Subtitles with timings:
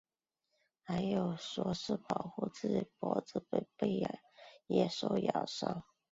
[0.81, 4.01] 还有说是保护自己脖子不被
[4.65, 5.83] 野兽咬伤。